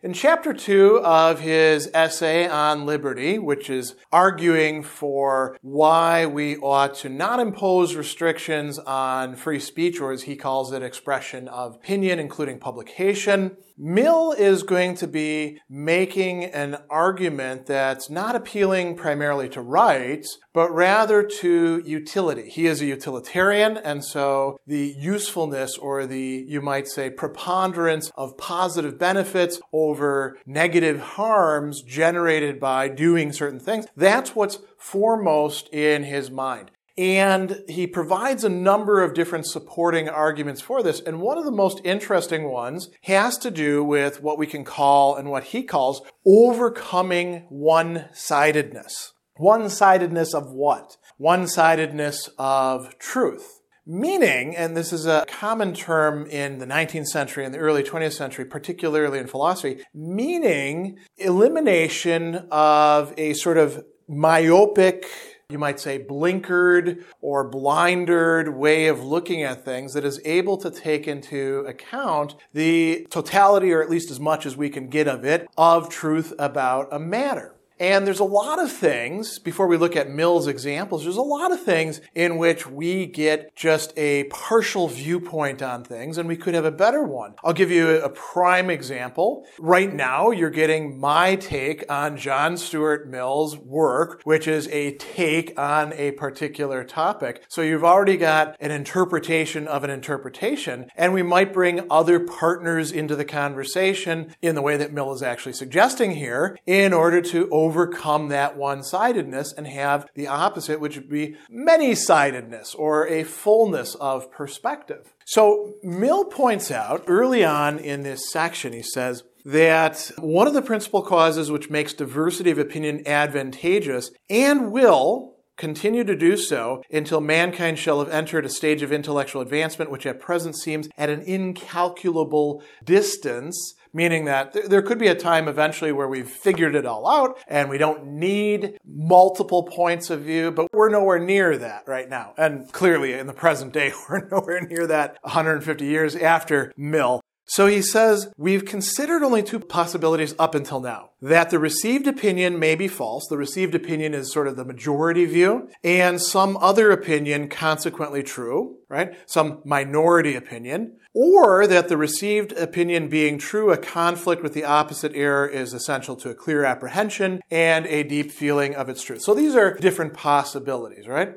In 0.00 0.12
chapter 0.12 0.54
two 0.54 1.00
of 1.00 1.40
his 1.40 1.90
essay 1.92 2.46
on 2.46 2.86
liberty, 2.86 3.36
which 3.36 3.68
is 3.68 3.96
arguing 4.12 4.84
for 4.84 5.58
why 5.60 6.24
we 6.24 6.56
ought 6.58 6.94
to 6.98 7.08
not 7.08 7.40
impose 7.40 7.96
restrictions 7.96 8.78
on 8.78 9.34
free 9.34 9.58
speech, 9.58 10.00
or 10.00 10.12
as 10.12 10.22
he 10.22 10.36
calls 10.36 10.70
it, 10.70 10.84
expression 10.84 11.48
of 11.48 11.74
opinion, 11.74 12.20
including 12.20 12.60
publication, 12.60 13.56
Mill 13.80 14.32
is 14.32 14.64
going 14.64 14.96
to 14.96 15.06
be 15.06 15.60
making 15.68 16.44
an 16.44 16.78
argument 16.90 17.66
that's 17.66 18.10
not 18.10 18.34
appealing 18.34 18.96
primarily 18.96 19.48
to 19.50 19.60
rights, 19.60 20.38
but 20.52 20.74
rather 20.74 21.22
to 21.22 21.80
utility. 21.86 22.50
He 22.50 22.66
is 22.66 22.82
a 22.82 22.86
utilitarian, 22.86 23.76
and 23.76 24.04
so 24.04 24.58
the 24.66 24.96
usefulness 24.98 25.78
or 25.78 26.06
the, 26.06 26.44
you 26.48 26.60
might 26.60 26.88
say, 26.88 27.08
preponderance 27.08 28.10
of 28.16 28.36
positive 28.36 28.98
benefits 28.98 29.60
over 29.72 30.38
negative 30.44 30.98
harms 30.98 31.82
generated 31.82 32.58
by 32.58 32.88
doing 32.88 33.32
certain 33.32 33.60
things, 33.60 33.86
that's 33.96 34.34
what's 34.34 34.58
foremost 34.76 35.68
in 35.72 36.02
his 36.02 36.32
mind. 36.32 36.72
And 36.98 37.62
he 37.68 37.86
provides 37.86 38.42
a 38.42 38.48
number 38.48 39.04
of 39.04 39.14
different 39.14 39.46
supporting 39.46 40.08
arguments 40.08 40.60
for 40.60 40.82
this. 40.82 40.98
And 41.00 41.20
one 41.20 41.38
of 41.38 41.44
the 41.44 41.52
most 41.52 41.80
interesting 41.84 42.50
ones 42.50 42.90
has 43.02 43.38
to 43.38 43.52
do 43.52 43.84
with 43.84 44.20
what 44.20 44.36
we 44.36 44.48
can 44.48 44.64
call 44.64 45.14
and 45.14 45.30
what 45.30 45.44
he 45.44 45.62
calls 45.62 46.02
overcoming 46.26 47.46
one-sidedness. 47.50 49.12
One-sidedness 49.36 50.34
of 50.34 50.50
what? 50.50 50.96
One-sidedness 51.18 52.30
of 52.36 52.98
truth. 52.98 53.60
Meaning, 53.86 54.56
and 54.56 54.76
this 54.76 54.92
is 54.92 55.06
a 55.06 55.24
common 55.28 55.74
term 55.74 56.26
in 56.26 56.58
the 56.58 56.66
19th 56.66 57.06
century 57.06 57.44
and 57.44 57.54
the 57.54 57.58
early 57.58 57.84
20th 57.84 58.14
century, 58.14 58.44
particularly 58.44 59.20
in 59.20 59.28
philosophy, 59.28 59.84
meaning 59.94 60.98
elimination 61.16 62.48
of 62.50 63.14
a 63.16 63.34
sort 63.34 63.56
of 63.56 63.84
myopic 64.08 65.06
you 65.50 65.58
might 65.58 65.80
say, 65.80 65.98
blinkered 65.98 67.04
or 67.22 67.42
blindered 67.42 68.54
way 68.54 68.86
of 68.86 69.02
looking 69.02 69.42
at 69.42 69.64
things 69.64 69.94
that 69.94 70.04
is 70.04 70.20
able 70.26 70.58
to 70.58 70.70
take 70.70 71.08
into 71.08 71.60
account 71.60 72.34
the 72.52 73.06
totality, 73.08 73.72
or 73.72 73.82
at 73.82 73.88
least 73.88 74.10
as 74.10 74.20
much 74.20 74.44
as 74.44 74.58
we 74.58 74.68
can 74.68 74.90
get 74.90 75.08
of 75.08 75.24
it, 75.24 75.48
of 75.56 75.88
truth 75.88 76.34
about 76.38 76.86
a 76.92 76.98
matter. 76.98 77.57
And 77.80 78.06
there's 78.06 78.20
a 78.20 78.24
lot 78.24 78.58
of 78.58 78.72
things, 78.72 79.38
before 79.38 79.66
we 79.66 79.76
look 79.76 79.94
at 79.94 80.10
Mill's 80.10 80.46
examples, 80.46 81.04
there's 81.04 81.16
a 81.16 81.22
lot 81.22 81.52
of 81.52 81.62
things 81.62 82.00
in 82.14 82.38
which 82.38 82.66
we 82.66 83.06
get 83.06 83.54
just 83.54 83.92
a 83.96 84.24
partial 84.24 84.88
viewpoint 84.88 85.62
on 85.62 85.84
things 85.84 86.18
and 86.18 86.28
we 86.28 86.36
could 86.36 86.54
have 86.54 86.64
a 86.64 86.72
better 86.72 87.02
one. 87.02 87.34
I'll 87.44 87.52
give 87.52 87.70
you 87.70 87.90
a 87.90 88.08
prime 88.08 88.70
example. 88.70 89.46
Right 89.58 89.92
now, 89.92 90.30
you're 90.30 90.50
getting 90.50 90.98
my 90.98 91.36
take 91.36 91.84
on 91.90 92.16
John 92.16 92.56
Stuart 92.56 93.08
Mill's 93.08 93.56
work, 93.56 94.22
which 94.24 94.48
is 94.48 94.68
a 94.68 94.96
take 94.96 95.58
on 95.58 95.92
a 95.92 96.12
particular 96.12 96.84
topic. 96.84 97.44
So 97.48 97.62
you've 97.62 97.84
already 97.84 98.16
got 98.16 98.56
an 98.60 98.70
interpretation 98.70 99.68
of 99.68 99.84
an 99.84 99.90
interpretation, 99.90 100.90
and 100.96 101.12
we 101.12 101.22
might 101.22 101.52
bring 101.52 101.86
other 101.90 102.20
partners 102.20 102.90
into 102.90 103.14
the 103.14 103.24
conversation 103.24 104.34
in 104.42 104.54
the 104.54 104.62
way 104.62 104.76
that 104.76 104.92
Mill 104.92 105.12
is 105.12 105.22
actually 105.22 105.52
suggesting 105.52 106.12
here 106.12 106.58
in 106.66 106.92
order 106.92 107.20
to 107.22 107.48
overcome 107.68 108.28
that 108.28 108.56
one-sidedness 108.56 109.52
and 109.52 109.66
have 109.66 110.08
the 110.14 110.26
opposite, 110.26 110.80
which 110.80 110.96
would 110.96 111.10
be 111.10 111.36
many-sidedness 111.50 112.74
or 112.74 113.06
a 113.06 113.24
fullness 113.24 113.94
of 113.96 114.32
perspective. 114.32 115.12
So 115.26 115.74
Mill 115.82 116.24
points 116.24 116.70
out 116.70 117.04
early 117.06 117.44
on 117.44 117.78
in 117.78 118.04
this 118.04 118.30
section, 118.30 118.72
he 118.72 118.82
says, 118.82 119.22
that 119.44 120.10
one 120.18 120.46
of 120.46 120.54
the 120.54 120.62
principal 120.62 121.02
causes 121.02 121.50
which 121.50 121.70
makes 121.70 121.92
diversity 121.92 122.50
of 122.50 122.58
opinion 122.58 123.06
advantageous 123.06 124.10
and 124.30 124.72
will 124.72 125.36
continue 125.58 126.04
to 126.04 126.16
do 126.16 126.36
so 126.36 126.82
until 126.90 127.20
mankind 127.20 127.78
shall 127.78 127.98
have 127.98 128.08
entered 128.08 128.46
a 128.46 128.48
stage 128.48 128.80
of 128.80 128.92
intellectual 128.92 129.42
advancement 129.42 129.90
which 129.90 130.06
at 130.06 130.20
present 130.20 130.56
seems 130.56 130.88
at 130.96 131.10
an 131.10 131.20
incalculable 131.22 132.62
distance 132.84 133.74
meaning 133.92 134.24
that 134.26 134.52
th- 134.52 134.66
there 134.66 134.82
could 134.82 134.98
be 134.98 135.08
a 135.08 135.14
time 135.14 135.48
eventually 135.48 135.92
where 135.92 136.08
we've 136.08 136.28
figured 136.28 136.74
it 136.74 136.86
all 136.86 137.08
out 137.08 137.38
and 137.46 137.68
we 137.68 137.78
don't 137.78 138.06
need 138.06 138.78
multiple 138.84 139.64
points 139.64 140.10
of 140.10 140.22
view, 140.22 140.50
but 140.50 140.68
we're 140.72 140.90
nowhere 140.90 141.18
near 141.18 141.56
that 141.58 141.84
right 141.86 142.08
now. 142.08 142.34
And 142.36 142.70
clearly 142.72 143.12
in 143.12 143.26
the 143.26 143.32
present 143.32 143.72
day, 143.72 143.92
we're 144.08 144.28
nowhere 144.28 144.60
near 144.60 144.86
that 144.86 145.18
150 145.22 145.84
years 145.84 146.16
after 146.16 146.72
Mill. 146.76 147.20
So 147.50 147.66
he 147.66 147.80
says, 147.80 148.30
we've 148.36 148.66
considered 148.66 149.22
only 149.22 149.42
two 149.42 149.58
possibilities 149.58 150.34
up 150.38 150.54
until 150.54 150.80
now. 150.80 151.12
That 151.22 151.48
the 151.48 151.58
received 151.58 152.06
opinion 152.06 152.58
may 152.58 152.74
be 152.74 152.88
false. 152.88 153.26
The 153.26 153.38
received 153.38 153.74
opinion 153.74 154.12
is 154.12 154.30
sort 154.30 154.48
of 154.48 154.56
the 154.56 154.66
majority 154.66 155.24
view 155.24 155.70
and 155.82 156.20
some 156.20 156.58
other 156.58 156.90
opinion 156.90 157.48
consequently 157.48 158.22
true, 158.22 158.76
right? 158.90 159.16
Some 159.24 159.62
minority 159.64 160.36
opinion. 160.36 160.98
Or 161.20 161.66
that 161.66 161.88
the 161.88 161.96
received 161.96 162.52
opinion 162.52 163.08
being 163.08 163.38
true, 163.38 163.72
a 163.72 163.76
conflict 163.76 164.40
with 164.40 164.54
the 164.54 164.62
opposite 164.62 165.10
error 165.16 165.48
is 165.48 165.74
essential 165.74 166.14
to 166.14 166.30
a 166.30 166.34
clear 166.34 166.64
apprehension 166.64 167.40
and 167.50 167.86
a 167.86 168.04
deep 168.04 168.30
feeling 168.30 168.76
of 168.76 168.88
its 168.88 169.02
truth. 169.02 169.22
So 169.22 169.34
these 169.34 169.56
are 169.56 169.74
different 169.74 170.14
possibilities, 170.14 171.08
right? 171.08 171.34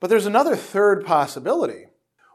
But 0.00 0.08
there's 0.08 0.24
another 0.24 0.56
third 0.56 1.04
possibility 1.04 1.84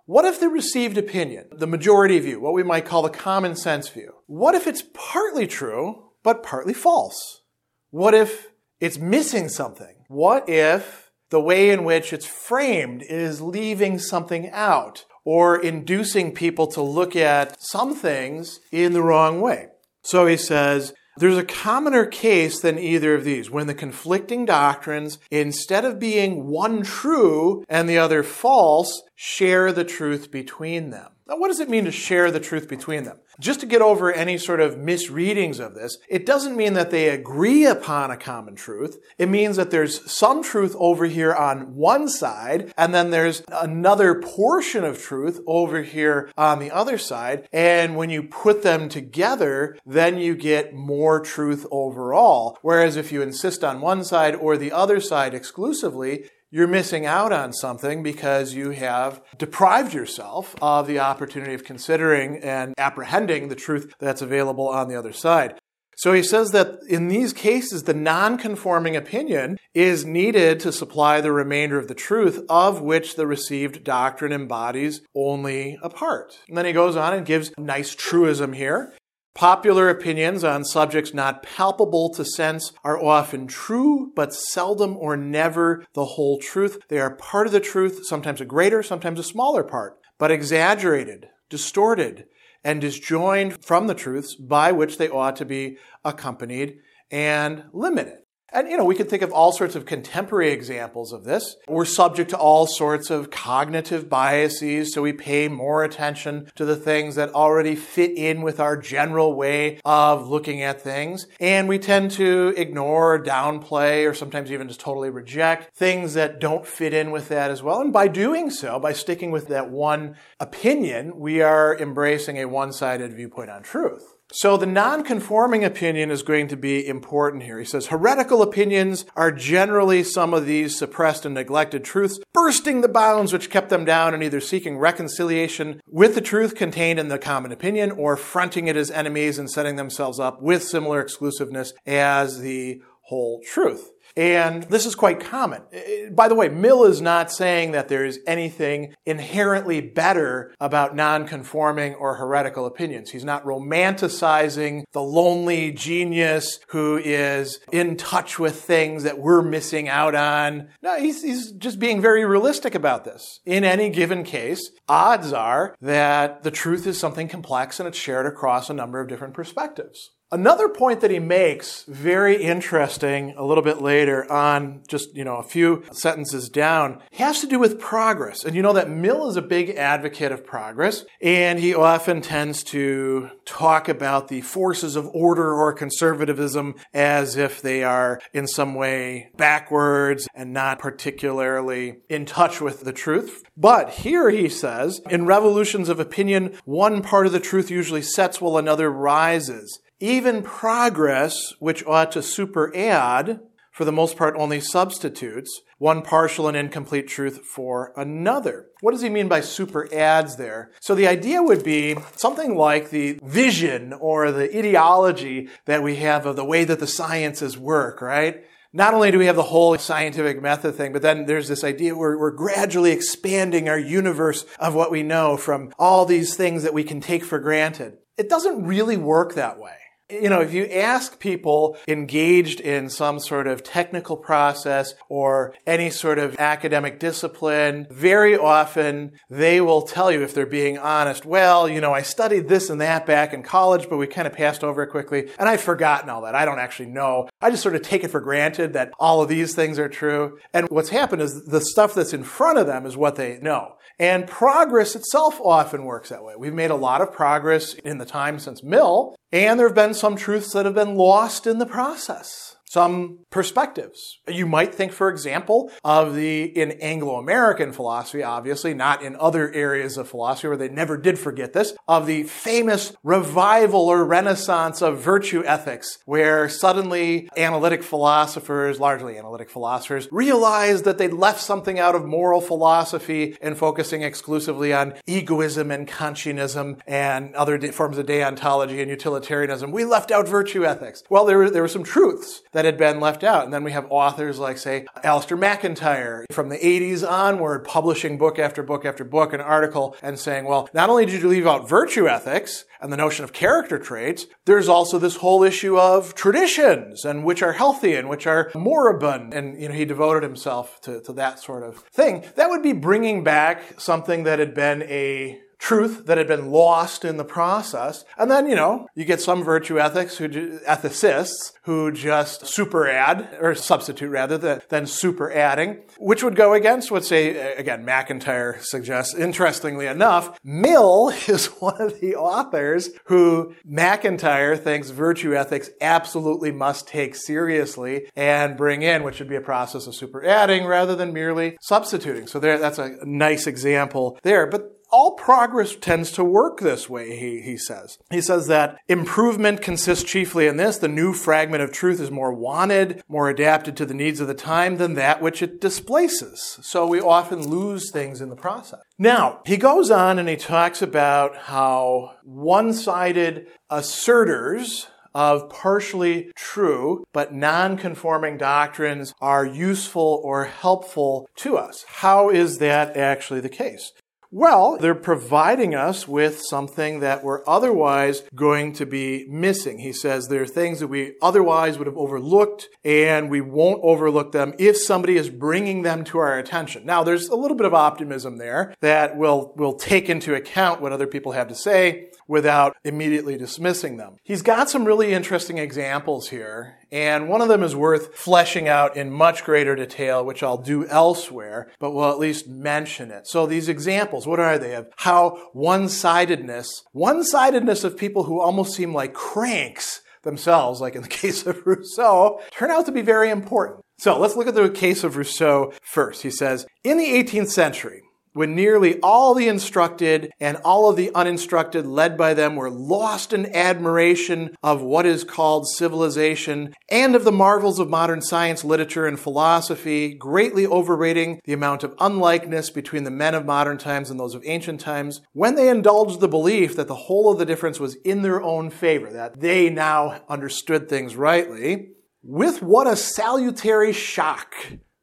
what 0.06 0.26
if 0.26 0.40
the 0.40 0.50
received 0.50 1.00
opinion, 1.00 1.48
the 1.52 1.66
majority 1.66 2.20
view, 2.20 2.40
what 2.40 2.54
we 2.54 2.62
might 2.62 2.86
call 2.86 3.02
the 3.02 3.10
common 3.10 3.56
sense 3.56 3.90
view, 3.90 4.14
what 4.28 4.54
if 4.54 4.68
it's 4.68 4.84
partly 4.94 5.48
true, 5.48 6.10
but 6.22 6.44
partly 6.44 6.76
false? 6.76 7.42
What 7.90 8.14
if 8.14 8.50
it's 8.80 9.00
missing 9.00 9.50
something? 9.50 9.96
What 10.10 10.48
if 10.48 11.10
the 11.32 11.42
way 11.42 11.72
in 11.72 11.86
which 11.86 12.14
it's 12.14 12.28
framed 12.28 13.02
is 13.02 13.42
leaving 13.42 13.98
something 13.98 14.52
out 14.52 15.06
or 15.26 15.60
inducing 15.60 16.34
people 16.34 16.68
to 16.68 16.82
look 16.82 17.16
at 17.16 17.62
some 17.62 17.96
things 17.96 18.60
in 18.72 18.94
the 18.94 19.02
wrong 19.02 19.42
way? 19.42 19.68
So 20.04 20.26
he 20.26 20.38
says, 20.38 20.94
there's 21.18 21.38
a 21.38 21.44
commoner 21.44 22.06
case 22.06 22.60
than 22.60 22.80
either 22.80 23.14
of 23.14 23.24
these 23.24 23.50
when 23.50 23.68
the 23.68 23.76
conflicting 23.76 24.46
doctrines, 24.46 25.20
instead 25.30 25.86
of 25.86 26.00
being 26.00 26.48
one 26.48 26.82
true 26.82 27.64
and 27.70 27.88
the 27.88 28.00
other 28.00 28.24
false, 28.24 29.04
share 29.16 29.72
the 29.72 29.86
truth 29.86 30.32
between 30.32 30.90
them. 30.90 31.13
Now, 31.26 31.38
what 31.38 31.48
does 31.48 31.62
it 31.62 31.70
mean 31.70 31.86
to 31.86 31.92
share 31.92 32.32
the 32.32 32.42
truth 32.42 32.68
between 32.68 33.06
them? 33.06 33.20
Just 33.40 33.62
to 33.62 33.66
get 33.66 33.82
over 33.82 34.12
any 34.12 34.38
sort 34.38 34.60
of 34.60 34.78
misreadings 34.78 35.60
of 35.60 35.74
this, 35.74 35.98
it 36.10 36.26
doesn't 36.26 36.58
mean 36.58 36.74
that 36.74 36.92
they 36.92 37.08
agree 37.10 37.66
upon 37.66 38.12
a 38.12 38.18
common 38.18 38.56
truth. 38.56 38.98
It 39.18 39.30
means 39.30 39.56
that 39.56 39.72
there's 39.72 40.12
some 40.12 40.44
truth 40.44 40.76
over 40.78 41.06
here 41.06 41.34
on 41.34 41.76
one 41.76 42.10
side, 42.10 42.74
and 42.78 42.94
then 42.94 43.10
there's 43.10 43.42
another 43.50 44.16
portion 44.20 44.84
of 44.84 45.02
truth 45.02 45.40
over 45.48 45.82
here 45.82 46.30
on 46.38 46.60
the 46.60 46.72
other 46.72 46.98
side. 46.98 47.48
And 47.54 47.96
when 47.96 48.10
you 48.10 48.24
put 48.24 48.62
them 48.62 48.90
together, 48.90 49.78
then 49.86 50.18
you 50.18 50.36
get 50.36 50.74
more 50.74 51.22
truth 51.22 51.66
overall. 51.72 52.58
Whereas 52.62 52.98
if 52.98 53.14
you 53.14 53.22
insist 53.22 53.64
on 53.64 53.80
one 53.80 54.04
side 54.04 54.36
or 54.36 54.58
the 54.58 54.74
other 54.74 55.00
side 55.00 55.34
exclusively, 55.34 56.26
you're 56.54 56.68
missing 56.68 57.04
out 57.04 57.34
on 57.34 57.52
something 57.52 58.04
because 58.04 58.54
you 58.54 58.70
have 58.70 59.24
deprived 59.40 59.92
yourself 59.92 60.56
of 60.62 60.86
the 60.86 61.00
opportunity 61.00 61.56
of 61.56 61.64
considering 61.64 62.38
and 62.44 62.76
apprehending 62.78 63.48
the 63.48 63.56
truth 63.56 63.92
that's 63.98 64.22
available 64.22 64.70
on 64.70 64.88
the 64.88 64.96
other 64.96 65.12
side. 65.12 65.58
So 65.96 66.14
he 66.14 66.22
says 66.22 66.52
that 66.52 66.78
in 66.88 67.08
these 67.08 67.34
cases, 67.34 67.84
the 67.84 67.96
non-conforming 67.96 68.96
opinion 68.96 69.58
is 69.74 70.06
needed 70.06 70.60
to 70.60 70.72
supply 70.72 71.22
the 71.22 71.32
remainder 71.32 71.80
of 71.80 71.88
the 71.88 71.96
truth 71.96 72.46
of 72.50 72.82
which 72.82 73.16
the 73.16 73.26
received 73.26 73.84
doctrine 73.84 74.32
embodies 74.32 75.02
only 75.16 75.80
a 75.82 75.90
part. 75.90 76.38
And 76.48 76.56
then 76.56 76.66
he 76.66 76.72
goes 76.72 76.96
on 76.96 77.16
and 77.16 77.26
gives 77.26 77.52
nice 77.58 77.96
truism 77.96 78.54
here. 78.54 78.94
Popular 79.36 79.90
opinions 79.90 80.44
on 80.44 80.64
subjects 80.64 81.12
not 81.14 81.42
palpable 81.42 82.10
to 82.14 82.24
sense 82.24 82.72
are 82.84 83.04
often 83.04 83.48
true, 83.48 84.12
but 84.16 84.34
seldom 84.34 84.96
or 84.96 85.18
never 85.18 85.86
the 85.94 86.06
whole 86.06 86.38
truth. 86.38 86.78
They 86.88 87.00
are 87.00 87.16
part 87.16 87.48
of 87.48 87.54
the 87.54 87.60
truth, 87.60 88.02
sometimes 88.06 88.42
a 88.42 88.46
greater, 88.46 88.84
sometimes 88.84 89.20
a 89.20 89.24
smaller 89.24 89.64
part, 89.64 89.98
but 90.20 90.30
exaggerated, 90.30 91.30
distorted, 91.50 92.26
and 92.64 92.80
disjoined 92.80 93.64
from 93.64 93.88
the 93.88 93.96
truths 93.96 94.36
by 94.36 94.72
which 94.72 94.98
they 94.98 95.10
ought 95.10 95.36
to 95.38 95.46
be 95.46 95.78
accompanied 96.06 96.78
and 97.10 97.64
limited. 97.74 98.23
And, 98.54 98.70
you 98.70 98.78
know, 98.78 98.86
we 98.86 98.94
can 98.94 99.08
think 99.08 99.24
of 99.24 99.32
all 99.32 99.52
sorts 99.52 99.76
of 99.76 99.88
contemporary 99.88 100.52
examples 100.52 101.12
of 101.12 101.24
this. 101.24 101.56
We're 101.68 101.86
subject 101.86 102.30
to 102.30 102.38
all 102.38 102.68
sorts 102.68 103.10
of 103.10 103.32
cognitive 103.32 104.08
biases, 104.10 104.94
so 104.94 105.02
we 105.02 105.12
pay 105.12 105.48
more 105.48 105.84
attention 105.84 106.52
to 106.56 106.64
the 106.64 106.76
things 106.76 107.16
that 107.16 107.34
already 107.34 107.76
fit 107.76 108.12
in 108.16 108.44
with 108.44 108.60
our 108.60 108.78
general 108.78 109.34
way 109.34 109.80
of 109.84 110.28
looking 110.28 110.62
at 110.62 110.82
things. 110.82 111.26
And 111.40 111.68
we 111.68 111.80
tend 111.80 112.12
to 112.12 112.54
ignore, 112.56 113.22
downplay, 113.24 114.08
or 114.08 114.14
sometimes 114.14 114.52
even 114.52 114.68
just 114.68 114.80
totally 114.80 115.10
reject 115.10 115.76
things 115.76 116.14
that 116.14 116.40
don't 116.40 116.68
fit 116.68 116.94
in 116.94 117.10
with 117.10 117.30
that 117.30 117.50
as 117.50 117.64
well. 117.64 117.82
And 117.82 117.92
by 117.92 118.08
doing 118.08 118.52
so, 118.52 118.80
by 118.80 118.94
sticking 118.94 119.32
with 119.32 119.48
that 119.48 119.72
one 119.72 120.16
opinion, 120.40 121.18
we 121.18 121.42
are 121.42 121.76
embracing 121.76 122.38
a 122.38 122.46
one-sided 122.46 123.14
viewpoint 123.14 123.50
on 123.50 123.64
truth. 123.64 124.13
So 124.36 124.58
the 124.58 124.66
non-conforming 124.66 125.64
opinion 125.64 126.10
is 126.10 126.24
going 126.24 126.48
to 126.48 126.58
be 126.58 126.88
important 126.88 127.44
here. 127.44 127.60
He 127.60 127.66
says 127.66 127.86
heretical 127.86 128.42
opinions 128.42 129.06
are 129.16 129.32
generally 129.32 130.04
some 130.04 130.34
of 130.34 130.48
these 130.48 130.76
suppressed 130.76 131.24
and 131.24 131.36
neglected 131.36 131.84
truths, 131.84 132.18
bursting 132.34 132.82
the 132.82 132.90
bounds 132.90 133.32
which 133.32 133.52
kept 133.52 133.70
them 133.70 133.86
down 133.86 134.16
and 134.16 134.24
either 134.24 134.42
seeking 134.42 134.80
reconciliation 134.80 135.82
with 135.86 136.16
the 136.16 136.22
truth 136.22 136.56
contained 136.56 137.00
in 137.00 137.10
the 137.10 137.20
common 137.20 137.52
opinion 137.52 137.92
or 137.92 138.18
fronting 138.18 138.68
it 138.68 138.76
as 138.76 138.90
enemies 138.90 139.38
and 139.38 139.52
setting 139.52 139.76
themselves 139.76 140.20
up 140.20 140.42
with 140.42 140.64
similar 140.64 141.00
exclusiveness 141.00 141.72
as 141.86 142.40
the 142.40 142.82
whole 143.04 143.40
truth. 143.46 143.92
And 144.16 144.64
this 144.64 144.86
is 144.86 144.96
quite 144.96 145.20
common. 145.20 145.64
By 146.12 146.28
the 146.28 146.36
way, 146.36 146.50
Mill 146.50 146.84
is 146.84 147.02
not 147.02 147.32
saying 147.32 147.72
that 147.72 147.88
there 147.88 148.06
is 148.06 148.20
anything 148.28 148.94
inherently 149.06 149.82
better 149.82 150.54
about 150.60 150.96
nonconforming 150.96 151.96
or 151.96 152.16
heretical 152.16 152.66
opinions. 152.66 153.10
He's 153.10 153.24
not 153.24 153.44
romanticizing 153.44 154.84
the 154.92 155.02
lonely 155.02 155.72
genius 155.72 156.60
who 156.68 156.98
is 156.98 157.60
in 157.72 157.98
touch 157.98 158.38
with 158.38 158.62
things 158.62 159.04
that 159.04 159.20
we're 159.20 159.42
missing 159.42 159.90
out 159.90 160.16
on. 160.16 160.70
No, 160.82 161.00
he's, 161.00 161.24
he's 161.24 161.52
just 161.52 161.80
being 161.80 162.02
very 162.02 162.26
realistic 162.26 162.76
about 162.76 163.06
this. 163.06 163.40
In 163.46 163.64
any 163.64 163.90
given 163.90 164.24
case, 164.24 164.72
odds 164.88 165.34
are 165.34 165.76
that 165.82 166.44
the 166.44 166.52
truth 166.52 166.86
is 166.86 167.00
something 167.00 167.28
complex 167.28 167.80
and 167.80 167.88
it's 167.88 167.98
shared 167.98 168.26
across 168.26 168.70
a 168.70 168.74
number 168.74 169.00
of 169.00 169.08
different 169.08 169.34
perspectives. 169.34 170.12
Another 170.34 170.68
point 170.68 171.02
that 171.02 171.12
he 171.12 171.20
makes, 171.20 171.84
very 171.84 172.42
interesting, 172.42 173.36
a 173.38 173.46
little 173.46 173.64
bit 173.64 173.84
later 173.84 174.30
on, 174.32 174.82
just, 174.88 175.16
you 175.16 175.24
know, 175.24 175.36
a 175.36 175.44
few 175.44 175.84
sentences 175.92 176.50
down, 176.50 177.00
has 177.12 177.42
to 177.42 177.48
do 177.48 177.60
with 177.60 177.80
progress. 177.80 178.44
And 178.44 178.56
you 178.56 178.64
know 178.64 178.74
that 178.74 178.90
Mill 178.90 179.30
is 179.30 179.36
a 179.36 179.44
big 179.44 179.70
advocate 179.76 180.32
of 180.32 180.44
progress, 180.44 181.06
and 181.22 181.60
he 181.60 181.76
often 181.76 182.22
tends 182.22 182.64
to 182.64 183.30
talk 183.46 183.88
about 183.88 184.28
the 184.28 184.42
forces 184.42 184.96
of 184.96 185.08
order 185.14 185.54
or 185.54 185.72
conservatism 185.72 186.78
as 186.96 187.38
if 187.38 187.62
they 187.62 187.84
are 187.84 188.20
in 188.34 188.48
some 188.48 188.74
way 188.74 189.30
backwards 189.38 190.28
and 190.34 190.52
not 190.52 190.80
particularly 190.80 191.98
in 192.10 192.26
touch 192.26 192.60
with 192.60 192.82
the 192.82 192.94
truth. 192.94 193.44
But 193.56 193.92
here 193.92 194.32
he 194.32 194.50
says, 194.50 195.00
in 195.12 195.28
revolutions 195.28 195.90
of 195.90 196.00
opinion, 196.00 196.58
one 196.66 197.04
part 197.04 197.28
of 197.28 197.34
the 197.34 197.40
truth 197.40 197.70
usually 197.70 198.02
sets 198.02 198.42
while 198.42 198.58
another 198.58 198.90
rises. 198.92 199.80
Even 200.04 200.44
progress, 200.44 201.54
which 201.60 201.82
ought 201.88 202.12
to 202.12 202.20
superadd, 202.20 203.40
for 203.72 203.86
the 203.86 203.92
most 203.94 204.18
part 204.18 204.36
only 204.38 204.60
substitutes, 204.60 205.62
one 205.78 206.02
partial 206.02 206.50
and 206.50 206.58
incomplete 206.58 207.08
truth 207.08 207.40
for 207.46 207.94
another. 207.96 208.66
What 208.82 208.92
does 208.92 209.02
he 209.02 209.08
mean 209.08 209.30
by 209.30 209.40
super 209.40 209.88
adds 209.94 210.36
there? 210.36 210.72
So 210.82 210.94
the 210.94 211.08
idea 211.08 211.42
would 211.42 211.64
be 211.64 211.96
something 212.18 212.58
like 212.58 212.90
the 212.90 213.18
vision 213.24 213.94
or 213.94 214.34
the 214.34 214.54
ideology 214.58 215.48
that 215.68 215.84
we 215.84 215.96
have 215.96 216.26
of 216.26 216.36
the 216.36 216.44
way 216.44 216.66
that 216.66 216.82
the 216.82 216.86
sciences 216.86 217.58
work, 217.58 218.02
right? 218.02 218.44
Not 218.74 218.94
only 218.94 219.10
do 219.10 219.20
we 219.20 219.28
have 219.28 219.38
the 219.38 219.44
whole 219.44 219.78
scientific 219.78 220.42
method 220.42 220.76
thing, 220.76 220.92
but 220.92 221.02
then 221.02 221.28
there's 221.28 221.48
this 221.48 221.64
idea 221.64 221.96
where 221.96 222.18
we're 222.18 222.32
gradually 222.32 222.92
expanding 222.92 223.70
our 223.70 223.80
universe 223.80 224.44
of 224.60 224.76
what 224.76 224.92
we 224.92 225.02
know 225.02 225.38
from 225.38 225.72
all 225.80 226.06
these 226.06 226.36
things 226.36 226.64
that 226.64 226.74
we 226.74 226.84
can 226.84 227.00
take 227.00 227.24
for 227.24 227.40
granted. 227.40 228.00
It 228.18 228.28
doesn't 228.28 228.66
really 228.66 228.98
work 228.98 229.36
that 229.36 229.58
way 229.58 229.78
you 230.22 230.30
know, 230.30 230.42
if 230.42 230.54
you 230.54 230.66
ask 230.66 231.20
people 231.20 231.78
engaged 231.88 232.60
in 232.60 232.90
some 232.90 233.20
sort 233.20 233.48
of 233.48 233.64
technical 233.64 234.18
process 234.18 234.94
or 235.10 235.54
any 235.66 235.90
sort 235.90 236.20
of 236.20 236.36
academic 236.40 237.00
discipline, 237.00 237.88
very 237.90 238.38
often 238.38 239.14
they 239.30 239.62
will 239.62 239.82
tell 239.82 240.12
you, 240.12 240.22
if 240.22 240.34
they're 240.34 240.46
being 240.46 240.78
honest, 240.78 241.26
well, 241.26 241.68
you 241.68 241.82
know, 241.82 241.94
I 241.94 242.02
studied 242.02 242.48
this 242.48 242.70
and 242.70 242.82
that 242.82 243.06
back 243.06 243.34
in 243.34 243.44
college, 243.44 243.90
but 243.90 243.98
we 243.98 244.08
kind 244.08 244.28
of 244.28 244.34
passed 244.34 244.64
over 244.64 244.84
it 244.84 244.88
quickly, 244.88 245.30
and 245.40 245.50
I've 245.50 245.62
forgotten 245.62 246.10
all 246.10 246.22
that. 246.22 246.36
I 246.36 246.46
don't 246.46 246.60
actually 246.60 246.90
know. 246.90 247.30
I 247.44 247.50
just 247.50 247.62
sort 247.62 247.76
of 247.76 247.82
take 247.82 248.06
it 248.06 248.12
for 248.12 248.22
granted 248.22 248.72
that 248.74 248.94
all 248.98 249.22
of 249.22 249.28
these 249.28 249.54
things 249.54 249.78
are 249.78 249.90
true. 249.90 250.40
And 250.54 250.68
what's 250.70 250.90
happened 250.90 251.22
is 251.22 251.44
the 251.46 251.60
stuff 251.60 251.94
that's 251.94 252.14
in 252.14 252.24
front 252.24 252.58
of 252.58 252.68
them 252.68 252.86
is 252.86 252.96
what 252.96 253.18
they 253.18 253.38
know. 253.42 253.76
And 254.00 254.28
progress 254.28 254.96
itself 254.96 255.40
often 255.42 255.84
works 255.84 256.10
that 256.10 256.24
way. 256.24 256.36
We've 256.38 256.54
made 256.54 256.72
a 256.72 256.76
lot 256.76 257.02
of 257.02 257.12
progress 257.12 257.74
in 257.74 257.98
the 257.98 258.06
time 258.06 258.40
since 258.40 258.64
Mill, 258.64 259.16
and 259.32 259.60
there 259.60 259.68
have 259.68 259.76
been 259.76 259.94
some 259.94 260.16
truths 260.16 260.54
that 260.54 260.66
have 260.66 260.74
been 260.74 260.96
lost 260.96 261.46
in 261.46 261.60
the 261.60 261.66
process 261.66 262.53
some 262.74 263.20
perspectives. 263.30 264.18
You 264.28 264.48
might 264.48 264.74
think, 264.74 264.92
for 264.92 265.10
example, 265.10 265.72
of 265.84 266.16
the, 266.16 266.44
in 266.44 266.72
Anglo-American 266.72 267.72
philosophy, 267.72 268.24
obviously, 268.24 268.74
not 268.74 269.04
in 269.04 269.16
other 269.18 269.54
areas 269.54 269.96
of 269.96 270.10
philosophy 270.10 270.48
where 270.48 270.58
they 270.58 270.70
never 270.70 270.98
did 270.98 271.20
forget 271.20 271.54
this, 271.54 271.76
of 271.88 272.08
the 272.08 272.24
famous 272.24 272.96
revival 273.04 273.82
or 273.82 274.04
renaissance 274.04 274.82
of 274.82 275.00
virtue 275.00 275.44
ethics, 275.46 276.00
where 276.06 276.50
suddenly 276.50 277.30
analytic 277.38 277.84
philosophers, 277.84 278.80
largely 278.80 279.20
analytic 279.20 279.52
philosophers, 279.52 280.08
realized 280.12 280.84
that 280.84 280.98
they'd 280.98 281.14
left 281.14 281.42
something 281.42 281.78
out 281.78 281.94
of 281.94 282.06
moral 282.06 282.42
philosophy 282.42 283.38
and 283.40 283.56
focusing 283.56 284.02
exclusively 284.02 284.74
on 284.74 284.96
egoism 285.06 285.70
and 285.70 285.88
Kantianism 285.88 286.80
and 286.88 287.36
other 287.36 287.60
forms 287.72 288.00
of 288.00 288.08
deontology 288.08 288.82
and 288.82 288.90
utilitarianism. 288.90 289.72
We 289.72 289.86
left 289.86 290.10
out 290.10 290.28
virtue 290.28 290.66
ethics. 290.66 291.04
Well, 291.10 291.26
there 291.26 291.38
were, 291.38 291.52
there 291.52 291.62
were 291.62 291.68
some 291.68 291.84
truths 291.84 292.42
that 292.54 292.63
that 292.64 292.74
had 292.74 292.78
been 292.78 293.00
left 293.00 293.24
out. 293.24 293.46
And 293.46 293.54
then 293.54 293.64
we 293.64 293.72
have 293.72 293.86
authors 293.90 294.40
like, 294.40 294.58
say, 294.58 294.86
Alasdair 295.04 295.38
MacIntyre 295.38 296.26
from 296.32 296.50
the 296.50 296.58
80s 296.58 297.08
onward, 297.08 297.66
publishing 297.66 298.18
book 298.18 298.40
after 298.40 298.64
book 298.64 298.86
after 298.86 299.04
book, 299.04 299.34
an 299.34 299.42
article 299.42 299.96
and 300.02 300.18
saying, 300.18 300.46
well, 300.46 300.70
not 300.74 300.90
only 300.90 301.06
did 301.06 301.22
you 301.22 301.28
leave 301.28 301.48
out 301.48 301.70
virtue 301.70 302.08
ethics 302.08 302.66
and 302.82 302.92
the 302.92 302.98
notion 302.98 303.24
of 303.24 303.34
character 303.34 303.78
traits, 303.78 304.26
there's 304.46 304.70
also 304.70 304.98
this 304.98 305.18
whole 305.18 305.44
issue 305.44 305.78
of 305.78 306.16
traditions 306.16 307.06
and 307.06 307.24
which 307.24 307.44
are 307.44 307.54
healthy 307.54 307.96
and 307.96 308.10
which 308.10 308.26
are 308.26 308.52
moribund. 308.56 309.34
And, 309.34 309.62
you 309.62 309.70
know, 309.70 309.76
he 309.76 309.86
devoted 309.86 310.24
himself 310.24 310.80
to, 310.82 311.02
to 311.02 311.14
that 311.14 311.40
sort 311.40 311.64
of 311.64 311.78
thing. 311.94 312.24
That 312.36 312.50
would 312.50 312.64
be 312.64 312.74
bringing 312.74 313.24
back 313.24 313.80
something 313.80 314.24
that 314.24 314.40
had 314.40 314.54
been 314.54 314.84
a 314.84 315.40
truth 315.64 316.08
that 316.08 316.18
had 316.18 316.28
been 316.28 316.52
lost 316.52 317.06
in 317.06 317.16
the 317.16 317.24
process. 317.24 318.04
And 318.18 318.30
then, 318.30 318.50
you 318.50 318.56
know, 318.56 318.86
you 318.96 319.06
get 319.06 319.22
some 319.22 319.46
virtue 319.46 319.80
ethics 319.80 320.18
who, 320.18 320.28
ethicists 320.28 321.54
who 321.64 321.90
just 321.90 322.46
super 322.46 322.86
add, 322.86 323.38
or 323.40 323.56
substitute 323.56 324.10
rather 324.10 324.38
than 324.38 324.62
than 324.68 324.86
super 324.86 325.32
adding, 325.32 325.82
which 325.98 326.22
would 326.22 326.36
go 326.36 326.54
against 326.54 326.92
what 326.92 327.06
say, 327.06 327.56
again, 327.56 327.86
MacIntyre 327.86 328.58
suggests, 328.60 329.16
interestingly 329.16 329.88
enough, 329.88 330.38
Mill 330.44 331.10
is 331.28 331.46
one 331.46 331.82
of 331.82 332.02
the 332.02 332.16
authors 332.16 332.90
who 333.06 333.56
MacIntyre 333.64 334.58
thinks 334.58 334.90
virtue 334.90 335.34
ethics 335.34 335.70
absolutely 335.80 336.52
must 336.52 336.90
take 336.90 337.16
seriously 337.16 338.08
and 338.18 338.58
bring 338.58 338.82
in, 338.82 339.04
which 339.04 339.20
would 339.20 339.30
be 339.30 339.38
a 339.38 339.42
process 339.42 339.88
of 339.88 339.96
super 339.96 340.26
adding 340.26 340.66
rather 340.66 340.96
than 340.96 341.14
merely 341.14 341.58
substituting. 341.62 342.28
So 342.28 342.40
there, 342.40 342.58
that's 342.58 342.80
a 342.80 342.98
nice 343.06 343.48
example 343.48 344.20
there. 344.24 344.46
But 344.46 344.83
all 344.94 345.16
progress 345.16 345.76
tends 345.76 346.12
to 346.12 346.24
work 346.24 346.60
this 346.60 346.88
way, 346.88 347.18
he, 347.18 347.42
he 347.42 347.58
says. 347.58 347.98
He 348.12 348.22
says 348.22 348.46
that 348.46 348.78
improvement 348.88 349.60
consists 349.60 350.04
chiefly 350.04 350.46
in 350.46 350.58
this. 350.58 350.78
The 350.78 350.88
new 350.88 351.14
fragment 351.14 351.64
of 351.64 351.72
truth 351.72 352.00
is 352.00 352.12
more 352.12 352.32
wanted, 352.32 353.02
more 353.08 353.28
adapted 353.28 353.76
to 353.78 353.88
the 353.88 353.96
needs 353.96 354.20
of 354.20 354.28
the 354.28 354.36
time 354.36 354.78
than 354.78 354.94
that 354.94 355.20
which 355.20 355.42
it 355.42 355.60
displaces. 355.60 356.60
So 356.62 356.86
we 356.86 357.02
often 357.02 357.48
lose 357.48 357.90
things 357.90 358.22
in 358.22 358.30
the 358.30 358.36
process. 358.36 358.82
Now, 359.00 359.42
he 359.48 359.58
goes 359.58 359.90
on 359.90 360.20
and 360.20 360.30
he 360.30 360.36
talks 360.36 360.84
about 360.84 361.36
how 361.36 362.12
one-sided 362.24 363.48
asserters 363.72 364.88
of 365.16 365.50
partially 365.50 366.32
true 366.36 367.04
but 367.14 367.34
non-conforming 367.34 368.38
doctrines 368.38 369.14
are 369.22 369.46
useful 369.46 370.22
or 370.24 370.46
helpful 370.46 371.28
to 371.38 371.58
us. 371.58 371.86
How 371.88 372.30
is 372.30 372.60
that 372.60 372.96
actually 372.98 373.40
the 373.40 373.50
case? 373.50 373.92
Well, 374.36 374.80
they're 374.80 374.96
providing 374.96 375.76
us 375.76 376.08
with 376.08 376.42
something 376.42 377.02
that 377.02 377.24
we're 377.24 377.44
otherwise 377.46 378.24
going 378.34 378.74
to 378.74 378.86
be 378.88 379.28
missing. 379.30 379.78
He 379.78 379.94
says 379.94 380.28
there 380.28 380.42
are 380.42 380.48
things 380.48 380.80
that 380.80 380.88
we 380.88 381.14
otherwise 381.22 381.78
would 381.78 381.86
have 381.86 381.96
overlooked 381.96 382.68
and 382.84 383.30
we 383.30 383.42
won't 383.42 383.82
overlook 383.84 384.32
them 384.32 384.56
if 384.58 384.76
somebody 384.76 385.18
is 385.18 385.30
bringing 385.30 385.84
them 385.84 386.04
to 386.06 386.18
our 386.18 386.40
attention. 386.40 386.84
Now, 386.84 387.04
there's 387.04 387.30
a 387.30 387.36
little 387.36 387.56
bit 387.56 387.68
of 387.68 387.76
optimism 387.76 388.38
there 388.40 388.74
that 388.80 389.16
we'll, 389.16 389.54
we'll 389.56 389.76
take 389.76 390.10
into 390.10 390.34
account 390.34 390.82
what 390.82 390.92
other 390.92 391.06
people 391.06 391.34
have 391.34 391.50
to 391.50 391.56
say 391.56 392.10
without 392.28 392.76
immediately 392.84 393.38
dismissing 393.38 393.98
them. 393.98 394.16
He's 394.24 394.42
got 394.42 394.68
some 394.68 394.86
really 394.86 395.14
interesting 395.14 395.60
examples 395.60 396.30
here 396.30 396.80
And 396.94 397.28
one 397.28 397.42
of 397.42 397.48
them 397.48 397.64
is 397.64 397.76
worth 397.76 398.16
fleshing 398.16 398.68
out 398.68 398.96
in 398.96 399.10
much 399.10 399.44
greater 399.44 399.76
detail, 399.76 400.24
which 400.24 400.44
I'll 400.44 400.60
do 400.60 400.88
elsewhere, 400.88 401.72
but 401.80 401.90
we'll 401.90 402.12
at 402.12 402.20
least 402.20 402.48
mention 402.48 403.10
it. 403.10 403.26
So 403.26 403.48
these 403.48 403.68
examples, 403.68 404.28
what 404.28 404.40
are 404.40 404.60
they 404.60 404.76
of 404.76 404.88
how 404.98 405.50
one-sidedness, 405.54 406.84
one-sidedness 406.92 407.84
of 407.84 407.98
people 407.98 408.26
who 408.26 408.40
almost 408.40 408.76
seem 408.76 408.94
like 408.94 409.16
cranks 409.16 410.04
themselves, 410.22 410.82
like 410.82 410.96
in 410.96 411.02
the 411.02 411.08
case 411.24 411.48
of 411.48 411.66
Rousseau, 411.66 412.40
turn 412.52 412.70
out 412.70 412.86
to 412.86 412.92
be 412.92 413.02
very 413.02 413.32
important. 413.32 413.82
So 413.98 414.20
let's 414.20 414.36
look 414.36 414.48
at 414.48 414.54
the 414.54 414.70
case 414.70 415.04
of 415.04 415.18
Rousseau 415.18 415.74
first. 415.82 416.22
He 416.22 416.30
says, 416.30 416.68
in 416.84 417.00
the 417.00 417.08
18th 417.08 417.50
century, 417.50 418.04
when 418.34 418.56
nearly 418.56 419.00
all 419.02 419.34
the 419.34 419.48
instructed 419.48 420.32
and 420.40 420.58
all 420.58 420.90
of 420.90 420.96
the 420.96 421.14
uninstructed 421.16 421.86
led 421.86 422.18
by 422.18 422.34
them 422.34 422.56
were 422.56 422.70
lost 422.70 423.34
in 423.34 423.54
admiration 423.56 424.56
of 424.62 424.82
what 424.82 425.06
is 425.06 425.24
called 425.24 425.68
civilization 425.70 426.74
and 426.90 427.16
of 427.16 427.24
the 427.24 427.32
marvels 427.32 427.80
of 427.80 427.90
modern 427.90 428.22
science, 428.22 428.64
literature, 428.64 429.08
and 429.08 429.20
philosophy, 429.20 430.14
greatly 430.14 430.66
overrating 430.66 431.40
the 431.46 431.54
amount 431.54 431.84
of 431.84 431.96
unlikeness 432.00 432.70
between 432.70 433.04
the 433.04 433.12
men 433.12 433.36
of 433.36 433.46
modern 433.46 433.78
times 433.78 434.10
and 434.10 434.20
those 434.20 434.36
of 434.36 434.44
ancient 434.46 434.80
times, 434.80 435.22
when 435.34 435.56
they 435.56 435.70
indulged 435.70 436.20
the 436.20 436.28
belief 436.28 436.76
that 436.76 436.88
the 436.88 436.96
whole 436.96 437.32
of 437.32 437.40
the 437.40 437.46
difference 437.46 437.80
was 437.80 437.96
in 438.04 438.22
their 438.22 438.42
own 438.42 438.70
favor, 438.70 439.12
that 439.12 439.40
they 439.40 439.70
now 439.70 440.22
understood 440.28 440.90
things 440.90 441.16
rightly, 441.16 441.90
with 442.24 442.62
what 442.62 442.88
a 442.88 442.96
salutary 442.96 443.92
shock 443.92 444.56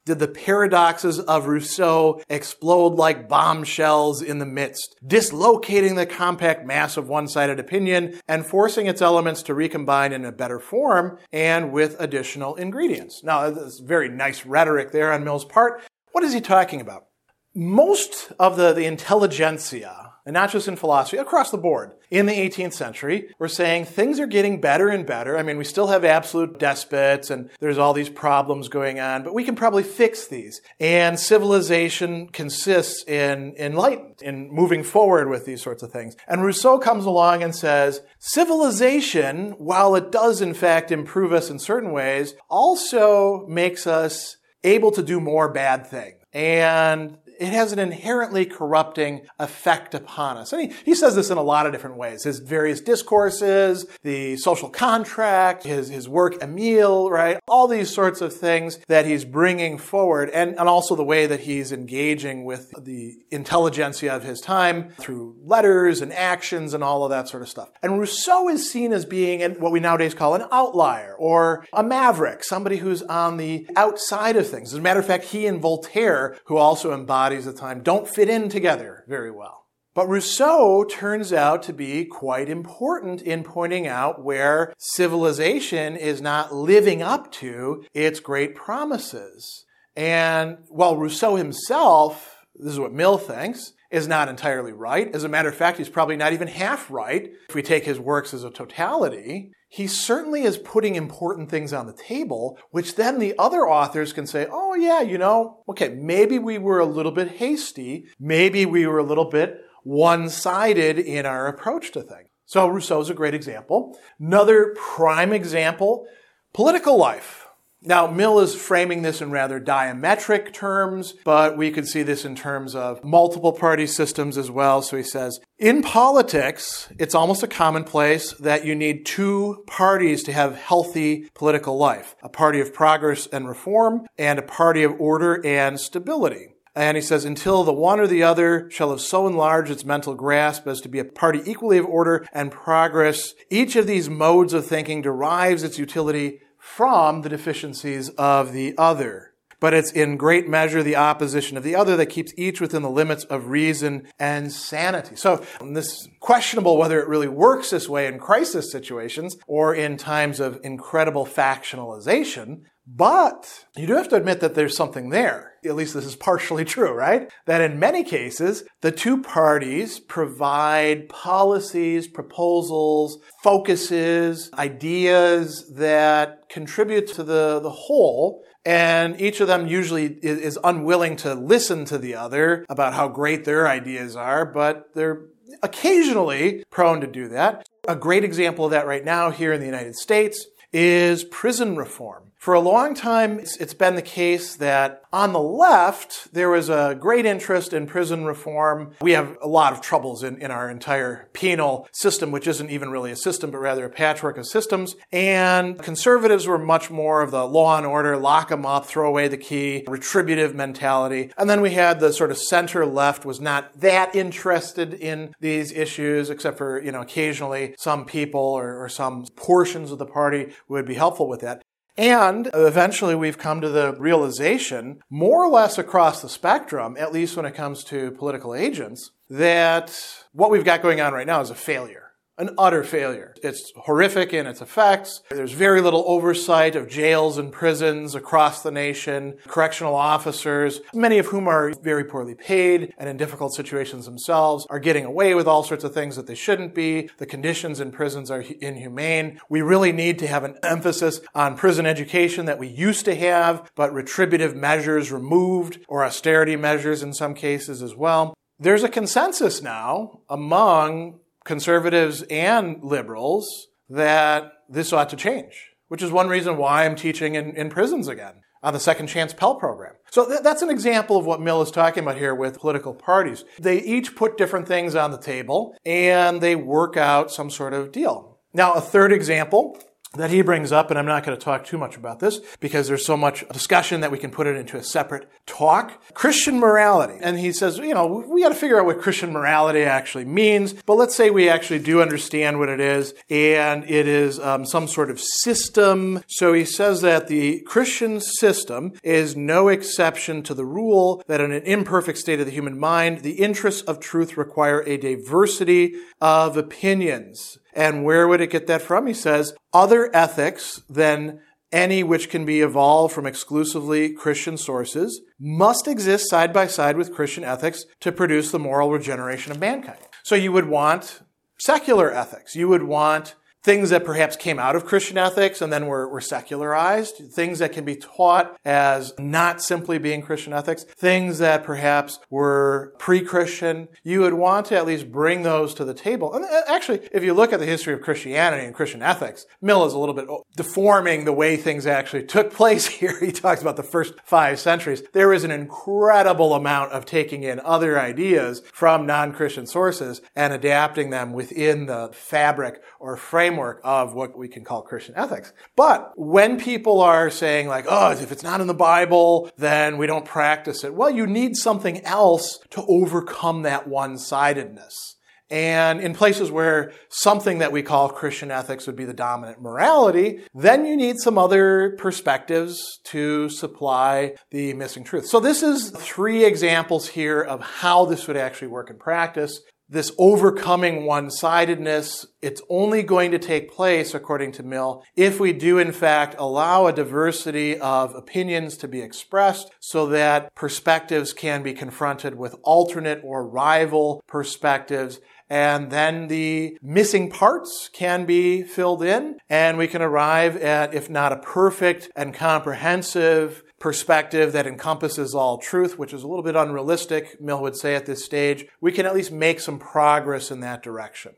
did 0.07 0.19
the 0.19 0.29
paradoxes 0.29 1.21
of 1.21 1.47
Rousseau 1.47 2.23
explode 2.29 2.95
like 2.95 3.29
bombshells 3.29 4.23
in 4.23 4.39
the 4.39 4.47
midst, 4.47 4.97
dislocating 5.07 5.95
the 5.95 6.07
compact 6.07 6.67
mass 6.67 6.97
of 6.97 7.09
one-sided 7.09 7.61
opinion 7.61 8.19
and 8.27 8.47
forcing 8.47 8.87
its 8.87 9.03
elements 9.03 9.43
to 9.45 9.55
recombine 9.55 10.13
in 10.13 10.25
a 10.25 10.33
better 10.33 10.59
form 10.59 11.19
and 11.33 11.73
with 11.73 11.97
additional 12.01 12.55
ingredients. 12.57 13.23
Now, 13.23 13.51
that's 13.51 13.81
very 13.81 14.09
nice 14.09 14.47
rhetoric 14.47 14.93
there 14.93 15.13
on 15.13 15.25
Mill's 15.25 15.45
part. 15.45 15.83
What 16.13 16.25
is 16.25 16.33
he 16.33 16.41
talking 16.41 16.81
about? 16.81 17.07
Most 17.55 18.33
of 18.39 18.57
the, 18.57 18.73
the 18.73 18.87
intelligentsia 18.87 20.10
and 20.31 20.35
not 20.37 20.53
just 20.53 20.69
in 20.69 20.77
philosophy, 20.77 21.17
across 21.17 21.51
the 21.51 21.59
board. 21.59 21.91
In 22.09 22.27
the 22.27 22.33
18th 22.33 22.75
century, 22.75 23.35
we're 23.41 23.49
saying 23.49 23.87
things 23.87 24.21
are 24.21 24.29
getting 24.29 24.61
better 24.61 24.89
and 24.89 25.05
better. 25.05 25.37
I 25.37 25.43
mean, 25.43 25.59
we 25.59 25.65
still 25.65 25.89
have 25.89 26.05
absolute 26.05 26.57
despots 26.57 27.31
and 27.31 27.51
there's 27.59 27.79
all 27.79 27.93
these 27.93 28.09
problems 28.09 28.69
going 28.69 29.01
on, 29.01 29.25
but 29.25 29.35
we 29.35 29.43
can 29.43 29.57
probably 29.57 29.83
fix 29.83 30.29
these. 30.29 30.61
And 30.79 31.19
civilization 31.19 32.29
consists 32.29 33.03
in 33.09 33.57
enlightenment, 33.59 34.23
in 34.23 34.55
moving 34.55 34.85
forward 34.85 35.29
with 35.29 35.47
these 35.47 35.63
sorts 35.63 35.83
of 35.83 35.91
things. 35.91 36.15
And 36.29 36.45
Rousseau 36.45 36.79
comes 36.79 37.07
along 37.07 37.43
and 37.43 37.53
says, 37.53 38.01
civilization, 38.21 39.57
while 39.59 39.97
it 39.97 40.13
does 40.13 40.41
in 40.41 40.55
fact 40.55 40.93
improve 40.93 41.33
us 41.33 41.51
in 41.51 41.59
certain 41.59 41.91
ways, 41.91 42.35
also 42.49 43.45
makes 43.49 43.85
us 43.85 44.37
able 44.63 44.93
to 44.93 45.03
do 45.03 45.19
more 45.19 45.53
bad 45.53 45.89
things. 45.89 46.19
And 46.33 47.19
it 47.41 47.55
has 47.55 47.73
an 47.73 47.79
inherently 47.79 48.45
corrupting 48.45 49.23
effect 49.39 49.95
upon 49.95 50.37
us. 50.37 50.53
And 50.53 50.71
he, 50.71 50.77
he 50.85 50.95
says 50.95 51.15
this 51.15 51.31
in 51.31 51.39
a 51.39 51.43
lot 51.43 51.65
of 51.65 51.73
different 51.73 51.97
ways. 51.97 52.25
His 52.25 52.39
various 52.39 52.83
discourses, 52.83 53.87
the 54.03 54.37
social 54.37 54.69
contract, 54.69 55.65
his, 55.65 55.89
his 55.89 56.07
work 56.07 56.41
Emile, 56.43 57.11
right? 57.11 57.41
All 57.49 57.67
these 57.67 57.89
sorts 57.89 58.21
of 58.21 58.35
things 58.35 58.79
that 58.89 59.07
he's 59.07 59.25
bringing 59.25 59.79
forward 59.79 60.29
and, 60.31 60.51
and 60.59 60.69
also 60.69 60.95
the 60.95 61.03
way 61.05 61.27
that 61.27 61.41
he's 61.41 61.73
engaging 61.73 62.45
with 62.45 62.71
the 62.79 63.15
intelligentsia 63.31 64.15
of 64.15 64.23
his 64.23 64.41
time 64.41 64.91
through 64.99 65.37
letters 65.43 66.03
and 66.03 66.13
actions 66.13 66.75
and 66.75 66.85
all 66.85 67.05
of 67.05 67.11
that 67.11 67.29
sort 67.29 67.43
of 67.43 67.49
stuff. 67.49 67.71
And 67.83 67.99
Rousseau 67.99 68.51
is 68.51 68.71
seen 68.71 68.93
as 68.93 69.07
being 69.07 69.41
what 69.55 69.73
we 69.73 69.81
nowadays 69.81 70.13
call 70.13 70.35
an 70.35 70.47
outlier 70.53 71.15
or 71.19 71.65
a 71.73 71.83
maverick, 71.83 72.45
somebody 72.45 72.77
who's 72.77 73.03
on 73.03 73.39
the 73.39 73.67
outside 73.77 74.37
of 74.37 74.47
things. 74.47 74.75
As 74.75 74.79
a 74.79 74.83
matter 74.83 75.01
of 75.01 75.07
fact, 75.07 75.25
he 75.25 75.47
and 75.47 75.63
Voltaire, 75.63 76.37
who 76.45 76.59
also 76.59 76.93
embody 76.93 77.30
bodies 77.31 77.47
of 77.47 77.55
time 77.55 77.81
don't 77.81 78.09
fit 78.09 78.29
in 78.29 78.49
together 78.49 79.05
very 79.07 79.31
well. 79.31 79.67
But 79.95 80.09
Rousseau 80.09 80.83
turns 80.83 81.33
out 81.33 81.63
to 81.63 81.73
be 81.73 82.05
quite 82.05 82.49
important 82.49 83.23
in 83.23 83.45
pointing 83.45 83.87
out 83.87 84.25
where 84.25 84.75
civilization 84.77 85.95
is 85.95 86.21
not 86.21 86.53
living 86.53 87.03
up 87.03 87.31
to 87.35 87.85
its 87.95 88.19
great 88.19 88.57
promises. 88.57 89.65
And 89.95 90.59
while 90.67 90.97
Rousseau 90.97 91.37
himself, 91.37 92.37
this 92.57 92.73
is 92.73 92.81
what 92.81 92.93
Mill 92.93 93.17
thinks, 93.17 93.75
is 93.91 94.07
not 94.07 94.29
entirely 94.29 94.73
right. 94.73 95.13
As 95.15 95.25
a 95.25 95.29
matter 95.29 95.49
of 95.49 95.55
fact, 95.55 95.79
he's 95.79 95.89
probably 95.89 96.17
not 96.17 96.33
even 96.33 96.49
half 96.49 96.91
right 96.91 97.31
if 97.49 97.55
we 97.55 97.63
take 97.63 97.85
his 97.85 97.99
works 97.99 98.33
as 98.33 98.45
a 98.45 98.51
totality. 98.51 99.53
He 99.69 99.87
certainly 99.87 100.43
is 100.43 100.59
putting 100.59 100.97
important 100.97 101.49
things 101.49 101.73
on 101.73 101.87
the 101.87 101.93
table, 101.93 102.59
which 102.71 102.97
then 102.97 103.19
the 103.19 103.35
other 103.39 103.61
authors 103.61 104.13
can 104.13 104.27
say, 104.27 104.47
oh 104.51 104.75
yeah, 104.75 105.01
you 105.01 105.19
know, 105.19 105.63
okay, 105.69 105.91
maybe 105.91 106.39
we 106.39 106.59
were 106.59 106.81
a 106.81 106.87
little 106.87 107.13
bit 107.13 107.33
hasty. 107.33 108.07
Maybe 108.19 108.67
we 108.67 108.87
were 108.87 108.99
a 108.99 109.05
little 109.05 109.31
bit 109.31 109.61
one-sided 109.85 110.99
in 110.99 111.25
our 111.25 111.47
approach 111.47 111.93
to 111.93 112.03
things. 112.03 112.29
So 112.47 112.67
Rousseau's 112.67 113.11
a 113.11 113.15
great 113.15 113.35
example. 113.35 113.97
Another 114.19 114.75
prime 114.77 115.33
example, 115.33 116.07
political 116.53 116.97
life. 116.97 117.40
Now, 117.83 118.07
Mill 118.07 118.41
is 118.41 118.55
framing 118.55 119.01
this 119.01 119.23
in 119.23 119.31
rather 119.31 119.59
diametric 119.59 120.53
terms, 120.53 121.15
but 121.25 121.57
we 121.57 121.71
could 121.71 121.89
see 121.89 122.03
this 122.03 122.27
in 122.27 122.37
terms 122.37 122.75
of 122.75 123.03
multiple 123.03 123.55
party 123.55 123.87
systems 123.87 124.37
as 124.37 124.51
well. 124.51 124.83
So 124.83 124.99
he 124.99 125.03
says, 125.03 125.41
in 125.59 125.83
politics, 125.83 126.91
it's 126.99 127.15
almost 127.15 127.43
a 127.43 127.49
commonplace 127.49 128.35
that 128.35 128.67
you 128.67 128.75
need 128.75 129.07
two 129.07 129.65
parties 129.67 130.23
to 130.25 130.33
have 130.35 130.57
healthy 130.57 131.31
political 131.35 131.79
life. 131.79 132.17
A 132.23 132.29
party 132.29 132.61
of 132.61 132.75
progress 132.75 133.27
and 133.29 133.49
reform 133.49 134.07
and 134.19 134.39
a 134.39 134.43
party 134.43 134.83
of 134.83 135.01
order 135.01 135.41
and 135.47 135.81
stability. 135.81 136.49
And 136.77 136.99
he 136.99 137.03
says, 137.03 137.25
until 137.25 137.65
the 137.65 137.73
one 137.73 137.99
or 137.99 138.07
the 138.07 138.23
other 138.23 138.71
shall 138.71 138.91
have 138.91 139.01
so 139.01 139.27
enlarged 139.27 139.71
its 139.71 139.87
mental 139.87 140.15
grasp 140.15 140.67
as 140.67 140.83
to 140.83 140.89
be 140.89 140.99
a 140.99 141.05
party 141.05 141.41
equally 141.47 141.79
of 141.79 141.87
order 141.87 142.27
and 142.33 142.53
progress, 142.53 143.33
each 143.49 143.75
of 143.75 143.87
these 143.87 144.11
modes 144.11 144.53
of 144.53 144.67
thinking 144.67 145.01
derives 145.01 145.63
its 145.63 145.79
utility 145.79 146.41
from 146.61 147.23
the 147.23 147.29
deficiencies 147.29 148.11
of 148.11 148.53
the 148.53 148.75
other. 148.77 149.33
But 149.59 149.75
it's 149.75 149.91
in 149.93 150.17
great 150.17 150.49
measure 150.49 150.83
the 150.83 150.97
opposition 150.97 151.57
of 151.57 151.63
the 151.63 151.75
other 151.75 151.97
that 151.97 152.07
keeps 152.07 152.33
each 152.37 152.61
within 152.61 152.83
the 152.83 152.91
limits 152.91 153.25
of 153.25 153.49
reason 153.49 154.09
and 154.19 154.51
sanity. 154.53 155.17
So 155.17 155.45
this 155.61 156.09
questionable 156.21 156.79
whether 156.79 157.01
it 157.01 157.09
really 157.09 157.29
works 157.29 157.71
this 157.71 157.89
way 157.89 158.07
in 158.07 158.19
crisis 158.19 158.73
situations 158.73 159.37
or 159.47 159.75
in 159.75 159.97
times 159.97 160.41
of 160.41 160.61
incredible 160.63 161.27
factionalization. 161.27 162.63
But 162.93 163.67
you 163.77 163.87
do 163.87 163.95
have 163.95 164.09
to 164.09 164.17
admit 164.17 164.41
that 164.41 164.55
there's 164.55 164.77
something 164.77 165.11
there. 165.11 165.53
At 165.65 165.77
least 165.77 165.95
this 165.95 166.05
is 166.05 166.17
partially 166.17 166.65
true, 166.77 166.93
right? 166.93 167.31
That 167.47 167.61
in 167.61 167.79
many 167.79 168.03
cases, 168.03 168.65
the 168.81 168.91
two 168.91 169.23
parties 169.23 170.01
provide 170.01 171.09
policies, 171.09 172.09
proposals, 172.09 173.19
focuses, 173.43 174.51
ideas 174.55 175.73
that 175.75 176.49
contribute 176.49 177.07
to 177.15 177.23
the, 177.23 177.61
the 177.61 177.71
whole 177.71 178.43
and 178.65 179.19
each 179.21 179.41
of 179.41 179.47
them 179.47 179.67
usually 179.67 180.19
is, 180.23 180.59
unwilling 180.63 181.17
to 181.17 181.35
listen 181.35 181.87
to 181.87 181.97
the 181.97 182.15
other 182.15 182.67
about 182.69 182.93
how 182.93 183.09
great 183.09 183.45
their 183.45 183.67
ideas 183.67 184.15
are, 184.15 184.45
but 184.45 184.95
they're 184.95 185.23
occasionally 185.63 186.63
prone 186.71 187.01
to 187.01 187.07
do 187.07 187.29
that. 187.29 187.67
A 187.89 187.97
great 187.97 188.23
example 188.23 188.67
of 188.67 188.71
that 188.73 188.87
right 188.87 189.05
now 189.05 189.31
here 189.31 189.53
in 189.53 189.61
the 189.61 189.67
United 189.67 189.97
States 189.97 190.47
is 190.73 191.25
prison 191.25 191.77
reform. 191.77 192.33
For 192.41 192.55
a 192.55 192.61
long 192.61 192.95
time, 192.95 193.39
it's 193.39 193.75
been 193.75 193.97
the 193.97 194.01
case 194.01 194.57
that 194.57 195.03
on 195.13 195.35
the 195.35 195.39
left, 195.39 196.33
there 196.33 196.49
was 196.49 196.71
a 196.71 196.97
great 196.99 197.27
interest 197.27 197.75
in 197.75 197.87
prison 197.87 198.25
reform. 198.25 198.95
We 199.03 199.13
have 199.13 199.37
a 199.43 199.47
lot 199.47 199.75
of 199.75 199.83
troubles 199.83 200.23
in, 200.23 200.41
in 200.41 200.51
our 200.51 200.71
entire 200.71 201.29
penal 201.35 201.87
system, 201.93 202.33
which 202.33 202.47
isn't 202.47 202.71
even 202.71 202.89
really 202.89 203.13
a 203.13 203.17
system, 203.17 203.51
but 203.51 203.59
rather 203.59 203.85
a 203.85 203.91
patchwork 203.91 204.39
of 204.39 204.47
systems. 204.47 204.97
And 205.13 205.83
conservatives 205.83 206.47
were 206.47 206.57
much 206.57 206.91
more 206.91 207.21
of 207.21 207.31
the 207.31 207.45
law 207.45 207.77
and 207.77 207.85
order, 207.85 208.17
lock 208.17 208.49
them 208.49 208.65
up, 208.65 208.87
throw 208.87 209.07
away 209.07 209.29
the 209.29 209.37
key, 209.37 209.85
retributive 209.87 210.55
mentality. 210.55 211.31
And 211.37 211.51
then 211.51 211.61
we 211.61 211.73
had 211.73 212.01
the 212.01 212.11
sort 212.11 212.31
of 212.31 212.39
center 212.39 212.87
left 212.87 213.27
was 213.27 213.39
not 213.39 213.79
that 213.79 214.17
interested 214.17 214.95
in 214.95 215.35
these 215.41 215.73
issues, 215.73 216.31
except 216.31 216.57
for, 216.57 216.83
you 216.83 216.91
know, 216.91 217.03
occasionally 217.03 217.75
some 217.79 218.07
people 218.07 218.41
or, 218.41 218.83
or 218.83 218.89
some 218.89 219.27
portions 219.37 219.93
of 219.93 219.99
the 219.99 220.07
party 220.07 220.55
would 220.69 220.87
be 220.87 220.95
helpful 220.95 221.29
with 221.29 221.43
that. 221.43 221.61
And 222.01 222.49
eventually 222.55 223.15
we've 223.15 223.37
come 223.37 223.61
to 223.61 223.69
the 223.69 223.93
realization, 223.93 225.03
more 225.11 225.45
or 225.45 225.51
less 225.51 225.77
across 225.77 226.23
the 226.23 226.31
spectrum, 226.31 226.97
at 226.99 227.13
least 227.13 227.37
when 227.37 227.45
it 227.45 227.55
comes 227.55 227.85
to 227.85 228.13
political 228.13 228.55
agents, 228.55 229.11
that 229.29 230.25
what 230.33 230.51
we've 230.51 230.65
got 230.65 230.81
going 230.81 231.03
on 231.03 231.13
right 231.13 231.27
now 231.27 231.43
is 231.43 231.51
a 231.51 231.55
failure. 231.55 232.10
An 232.41 232.55
utter 232.57 232.83
failure. 232.83 233.35
It's 233.43 233.71
horrific 233.77 234.33
in 234.33 234.47
its 234.47 234.63
effects. 234.63 235.23
There's 235.31 235.53
very 235.53 235.83
little 235.83 236.05
oversight 236.07 236.75
of 236.75 236.89
jails 236.89 237.37
and 237.37 237.53
prisons 237.53 238.15
across 238.15 238.63
the 238.63 238.71
nation, 238.71 239.37
correctional 239.47 239.95
officers, 239.95 240.81
many 240.95 241.19
of 241.19 241.27
whom 241.27 241.47
are 241.47 241.73
very 241.83 242.03
poorly 242.03 242.35
paid 242.35 242.95
and 242.97 243.11
in 243.11 243.19
difficult 243.19 243.55
situations 243.55 244.07
themselves, 244.07 244.67
are 244.71 244.81
getting 244.81 245.05
away 245.05 245.35
with 245.35 245.47
all 245.47 245.63
sorts 245.63 245.85
of 245.85 245.93
things 245.93 246.17
that 246.17 246.27
they 246.27 246.35
shouldn't 246.35 246.75
be. 246.75 247.11
The 247.19 247.27
conditions 247.27 247.79
in 247.79 247.93
prisons 247.93 248.31
are 248.31 248.41
inhumane. 248.41 249.39
We 249.51 249.61
really 249.61 249.93
need 249.93 250.19
to 250.21 250.27
have 250.27 250.45
an 250.45 250.57
emphasis 250.63 251.21
on 251.35 251.59
prison 251.59 251.85
education 251.85 252.47
that 252.47 252.59
we 252.59 252.69
used 252.69 253.05
to 253.05 253.15
have, 253.15 253.71
but 253.75 253.93
retributive 253.93 254.57
measures 254.57 255.13
removed 255.13 255.85
or 255.89 256.05
austerity 256.05 256.57
measures 256.57 257.03
in 257.03 257.13
some 257.13 257.35
cases 257.35 257.83
as 257.83 257.95
well. 257.95 258.35
There's 258.59 258.83
a 258.83 258.91
consensus 258.91 259.63
now 259.63 260.21
among 260.29 261.20
conservatives 261.45 262.23
and 262.31 262.83
liberals 262.83 263.69
that 263.89 264.53
this 264.69 264.93
ought 264.93 265.09
to 265.11 265.17
change, 265.17 265.71
which 265.89 266.03
is 266.03 266.11
one 266.11 266.29
reason 266.29 266.57
why 266.57 266.85
I'm 266.85 266.97
teaching 266.97 267.35
in, 267.35 267.57
in 267.57 267.71
prisons 267.71 268.09
again 268.09 268.43
on 268.63 268.73
the 268.73 268.81
Second 268.81 269.07
Chance 269.07 269.35
Pell 269.35 269.55
Program. 269.55 269.95
So 270.11 270.27
th- 270.27 270.41
that's 270.43 270.63
an 270.63 270.71
example 270.71 271.17
of 271.17 271.25
what 271.25 271.41
Mill 271.41 271.63
is 271.63 271.71
talking 271.71 272.03
about 272.03 272.19
here 272.19 272.35
with 272.35 272.61
political 272.61 272.95
parties. 272.95 273.45
They 273.59 273.81
each 273.81 274.15
put 274.15 274.37
different 274.37 274.69
things 274.69 274.95
on 274.95 275.11
the 275.11 275.19
table 275.19 275.75
and 275.85 276.41
they 276.41 276.57
work 276.57 276.97
out 276.97 277.31
some 277.31 277.51
sort 277.51 277.73
of 277.73 277.91
deal. 277.91 278.39
Now, 278.53 278.75
a 278.75 278.81
third 278.81 279.13
example 279.13 279.79
that 280.15 280.31
he 280.31 280.43
brings 280.43 280.73
up, 280.73 280.91
and 280.91 280.99
I'm 280.99 281.07
not 281.07 281.25
going 281.25 281.39
to 281.39 281.45
talk 281.45 281.65
too 281.65 281.79
much 281.79 281.97
about 281.97 282.19
this 282.19 282.41
because 282.59 282.89
there's 282.89 283.07
so 283.07 283.17
much 283.17 283.47
discussion 283.49 284.01
that 284.01 284.11
we 284.11 284.19
can 284.19 284.33
put 284.33 284.49
it 284.49 284.57
into 284.57 284.77
a 284.77 284.83
separate 284.83 285.31
talk. 285.47 286.03
Christian 286.15 286.59
morality. 286.59 287.19
And 287.23 287.39
he 287.39 287.53
says, 287.53 287.79
you 287.79 287.95
know, 287.95 288.25
we 288.29 288.43
got 288.43 288.49
to 288.49 288.57
figure 288.57 288.81
out 288.81 288.87
what 288.87 289.01
Christian 289.01 289.33
morality 289.33 289.83
actually 289.83 290.25
means, 290.25 290.73
but 290.73 290.95
let's 290.95 291.15
say 291.15 291.31
we 291.31 291.49
actually 291.49 291.79
do 291.79 292.03
understand 292.03 292.59
what 292.59 292.69
it 292.69 292.81
is, 292.81 293.15
and 293.31 293.89
it 293.89 294.09
is 294.09 294.41
um, 294.41 294.67
some 294.67 294.89
sort 294.89 295.13
of 295.13 295.21
system. 295.21 296.25
So 296.27 296.53
he 296.53 296.65
says 296.65 297.03
that 297.03 297.29
the 297.29 297.61
Christian 297.61 298.21
system 298.21 298.95
is 299.05 299.37
no 299.37 299.69
exception 299.69 300.43
to 300.43 300.55
the 300.55 300.65
rule 300.65 301.23
that 301.29 301.41
in 301.41 301.53
an 301.53 301.63
imperfect 301.63 302.19
state 302.19 302.41
of 302.41 302.47
the 302.47 302.53
human 302.53 302.79
mind, 302.79 303.19
the 303.19 303.35
interests 303.35 303.83
of 303.83 304.01
truth 304.01 304.37
require 304.37 304.83
a 304.83 304.97
diversity 304.97 305.95
of 306.21 306.57
opinions. 306.57 307.60
And 307.73 308.05
where 308.05 308.27
would 308.27 308.41
it 308.41 308.51
get 308.51 308.67
that 308.67 308.83
from? 308.83 309.07
He 309.07 309.15
says, 309.15 309.55
other 309.73 310.11
ethics 310.15 310.83
than 310.89 311.41
any 311.73 312.03
which 312.03 312.31
can 312.31 312.45
be 312.45 312.61
evolved 312.61 313.15
from 313.15 313.27
exclusively 313.27 314.13
Christian 314.13 314.57
sources 314.57 315.21
must 315.39 315.87
exist 315.87 316.29
side 316.29 316.53
by 316.53 316.67
side 316.67 316.97
with 316.97 317.15
Christian 317.15 317.45
ethics 317.45 317.85
to 318.01 318.11
produce 318.11 318.51
the 318.51 318.59
moral 318.59 318.91
regeneration 318.91 319.53
of 319.53 319.61
mankind. 319.61 320.01
So 320.25 320.35
you 320.35 320.53
would 320.53 320.69
want 320.69 321.21
secular 321.59 322.13
ethics. 322.13 322.57
You 322.57 322.69
would 322.69 322.83
want 322.83 323.37
things 323.63 323.91
that 323.91 324.05
perhaps 324.05 324.37
came 324.37 324.59
out 324.59 324.75
of 324.75 324.87
Christian 324.87 325.19
ethics 325.19 325.61
and 325.61 325.73
then 325.73 325.87
were, 325.87 326.09
were 326.09 326.21
secularized, 326.21 327.17
things 327.31 327.59
that 327.59 327.73
can 327.73 327.85
be 327.85 327.97
taught 327.97 328.57
as 328.65 329.13
not 329.19 329.63
simply 329.63 329.99
being 329.99 330.23
Christian 330.23 330.53
ethics, 330.53 330.85
things 330.85 331.39
that 331.39 331.63
perhaps 331.63 332.19
were 332.31 332.95
pre-Christian. 332.99 333.89
You 334.03 334.21
would 334.21 334.35
want 334.35 334.67
to 334.67 334.77
at 334.77 334.87
least 334.87 335.13
bring 335.13 335.43
those 335.43 335.75
to 335.75 335.85
the 335.85 335.95
table. 335.95 336.33
And 336.35 336.45
uh, 336.45 336.63
actually, 336.69 337.01
if 337.13 337.23
you 337.23 337.35
look 337.35 337.53
at 337.53 337.61
the 337.61 337.67
history 337.67 337.93
of 337.93 338.01
Christianity 338.01 338.65
and 338.65 338.75
Christian 338.75 339.03
ethics, 339.03 339.47
Mill 339.61 339.85
is 339.85 339.93
a 339.93 339.99
little 339.99 340.15
bit 340.15 340.27
deforming 340.57 341.25
the 341.25 341.33
way 341.33 341.57
things 341.57 341.87
actually 341.87 342.25
took 342.25 342.53
place 342.61 342.87
here. 342.87 343.19
He 343.21 343.33
talks 343.33 343.61
about 343.61 343.77
the 343.77 343.83
first 343.83 344.15
five 344.25 344.59
centuries. 344.59 345.03
There 345.13 345.33
is 345.33 345.45
an 345.45 345.51
incredible 345.51 346.55
amount 346.55 346.93
of 346.93 347.05
taking 347.05 347.43
in 347.43 347.61
other 347.61 348.01
ideas 348.01 348.63
from 348.73 349.07
non-Christian 349.07 349.67
sources 349.67 350.23
and 350.35 350.53
adapting 350.53 351.11
them 351.11 351.33
within 351.33 351.87
the 351.87 352.11
fabric 352.13 352.83
or 352.99 353.17
framework 353.17 353.50
framework 353.51 353.81
of 353.85 354.15
what 354.15 354.37
we 354.39 354.49
can 354.49 354.65
call 354.65 354.83
Christian 354.83 355.15
ethics. 355.17 355.53
But 355.77 356.13
when 356.17 356.61
people 356.61 357.01
are 357.01 357.31
saying 357.31 357.67
like, 357.67 357.87
oh, 357.89 358.13
if 358.13 358.31
it's 358.31 358.43
not 358.43 358.61
in 358.61 358.67
the 358.67 358.75
Bible, 358.75 359.51
then 359.59 359.99
we 359.99 360.07
don't 360.07 360.25
practice 360.25 360.85
it. 360.85 360.95
Well, 360.95 361.11
you 361.11 361.27
need 361.27 361.57
something 361.57 362.01
else 362.05 362.59
to 362.71 362.85
overcome 362.87 363.63
that 363.63 363.89
one-sidedness. 363.89 365.17
And 365.53 366.01
in 366.01 366.15
places 366.15 366.53
where 366.53 366.93
something 367.09 367.59
that 367.59 367.73
we 367.73 367.83
call 367.83 368.09
Christian 368.09 368.53
ethics 368.53 368.87
would 368.87 368.95
be 368.95 369.05
the 369.05 369.13
dominant 369.13 369.61
morality, 369.61 370.45
then 370.55 370.87
you 370.87 370.97
need 370.97 371.17
some 371.19 371.37
other 371.37 371.97
perspectives 371.99 373.01
to 373.07 373.49
supply 373.49 374.37
the 374.53 374.75
missing 374.75 375.03
truth. 375.03 375.27
So 375.27 375.41
this 375.41 375.65
is 375.65 375.91
three 375.91 376.45
examples 376.45 377.09
here 377.09 377.41
of 377.41 377.61
how 377.63 378.05
this 378.05 378.29
would 378.29 378.37
actually 378.37 378.69
work 378.69 378.91
in 378.91 378.97
practice 378.97 379.61
this 379.91 380.13
overcoming 380.19 381.05
one-sidedness, 381.05 382.25
it's 382.41 382.63
only 382.69 383.03
going 383.03 383.33
to 383.33 383.41
take 383.41 383.73
place, 383.73 384.15
according 384.15 384.53
to 384.53 384.63
Mill, 384.63 385.03
if 385.17 385.41
we 385.41 385.53
do 385.53 385.79
in 385.79 385.91
fact 385.91 386.37
allow 386.39 386.87
a 386.87 386.93
diversity 386.93 387.77
of 387.79 388.15
opinions 388.15 388.77
to 388.77 388.87
be 388.87 389.03
expressed 389.03 389.73
so 389.81 390.07
that 390.07 390.55
perspectives 390.55 391.33
can 391.33 391.65
be 391.65 391.75
confronted 391.75 392.37
with 392.37 392.55
alternate 392.63 393.21
or 393.25 393.45
rival 393.45 394.23
perspectives 394.29 395.19
and 395.51 395.91
then 395.91 396.29
the 396.29 396.79
missing 396.81 397.29
parts 397.29 397.91
can 397.93 398.25
be 398.25 398.63
filled 398.63 399.03
in 399.03 399.37
and 399.49 399.77
we 399.77 399.89
can 399.89 400.01
arrive 400.01 400.57
at, 400.57 400.95
if 400.95 401.11
not 401.11 401.33
a 401.33 401.39
perfect 401.39 402.09
and 402.15 402.33
comprehensive 402.33 403.65
perspective 403.81 404.53
that 404.53 404.67
encompasses 404.67 405.35
all 405.35 405.59
truth, 405.59 405.99
which 405.99 406.13
is 406.13 406.23
a 406.23 406.29
little 406.29 406.45
bit 406.45 406.55
unrealistic, 406.55 407.41
Mill 407.41 407.61
would 407.61 407.77
say 407.77 407.97
at 407.97 408.07
this 408.07 408.25
stage, 408.25 408.67
we 408.81 408.93
can 408.93 409.07
at 409.07 409.15
least 409.15 409.33
make 409.33 409.59
some 409.59 409.79
progress 409.79 410.53
in 410.53 410.61
that 410.61 410.83
direction. 410.83 411.33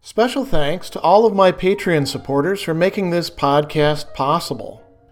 Special 0.00 0.46
thanks 0.46 0.88
to 0.88 1.00
all 1.00 1.26
of 1.26 1.34
my 1.34 1.52
Patreon 1.52 2.08
supporters 2.08 2.62
for 2.62 2.72
making 2.72 3.10
this 3.10 3.28
podcast 3.28 4.14
possible. 4.14 4.82